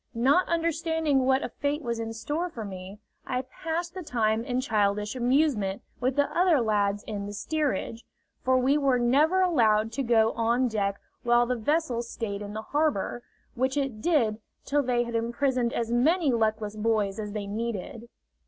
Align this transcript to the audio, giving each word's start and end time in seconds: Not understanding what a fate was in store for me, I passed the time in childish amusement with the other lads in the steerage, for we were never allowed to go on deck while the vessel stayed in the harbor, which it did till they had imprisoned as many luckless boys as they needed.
Not 0.15 0.47
understanding 0.47 1.25
what 1.25 1.43
a 1.43 1.49
fate 1.49 1.83
was 1.83 1.99
in 1.99 2.11
store 2.11 2.49
for 2.49 2.65
me, 2.65 2.97
I 3.27 3.43
passed 3.43 3.93
the 3.93 4.01
time 4.01 4.43
in 4.43 4.59
childish 4.59 5.15
amusement 5.15 5.83
with 5.99 6.15
the 6.15 6.27
other 6.35 6.59
lads 6.59 7.03
in 7.03 7.27
the 7.27 7.33
steerage, 7.33 8.03
for 8.41 8.57
we 8.57 8.79
were 8.79 8.97
never 8.97 9.41
allowed 9.41 9.91
to 9.91 10.01
go 10.01 10.31
on 10.31 10.67
deck 10.67 10.99
while 11.21 11.45
the 11.45 11.55
vessel 11.55 12.01
stayed 12.01 12.41
in 12.41 12.53
the 12.53 12.63
harbor, 12.63 13.21
which 13.53 13.77
it 13.77 14.01
did 14.01 14.39
till 14.65 14.81
they 14.81 15.03
had 15.03 15.13
imprisoned 15.13 15.71
as 15.71 15.91
many 15.91 16.31
luckless 16.31 16.75
boys 16.75 17.19
as 17.19 17.33
they 17.33 17.45
needed. 17.45 18.09